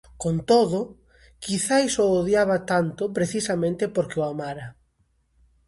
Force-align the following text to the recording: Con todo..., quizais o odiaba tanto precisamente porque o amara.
Con 0.23 0.35
todo..., 0.51 0.81
quizais 1.43 1.93
o 2.03 2.05
odiaba 2.19 2.57
tanto 2.71 3.03
precisamente 3.17 3.83
porque 3.95 4.17
o 4.21 4.27
amara. 4.31 4.67